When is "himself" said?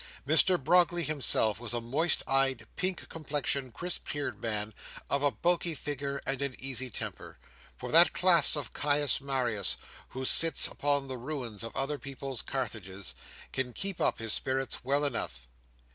1.03-1.59